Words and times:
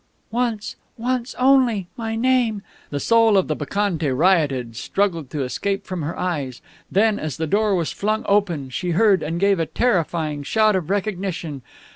"Once 0.31 0.77
once 0.97 1.35
only 1.37 1.87
my 1.95 2.15
name!" 2.15 2.63
The 2.89 2.99
soul 2.99 3.37
of 3.37 3.47
the 3.47 3.55
Bacchante 3.55 4.09
rioted, 4.09 4.75
struggled 4.75 5.29
to 5.29 5.43
escape 5.43 5.85
from 5.85 6.01
her 6.01 6.17
eyes. 6.17 6.59
Then 6.91 7.19
as 7.19 7.37
the 7.37 7.45
door 7.45 7.75
was 7.75 7.91
flung 7.91 8.25
open, 8.27 8.71
she 8.71 8.89
heard, 8.97 9.21
and 9.21 9.39
gave 9.39 9.59
a 9.59 9.67
terrifying 9.67 10.41
shout 10.41 10.75
of 10.75 10.89
recognition. 10.89 11.61